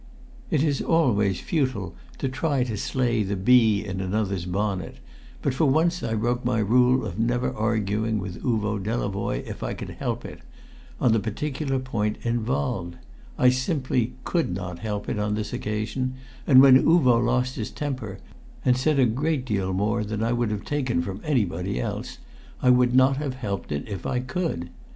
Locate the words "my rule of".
6.43-7.19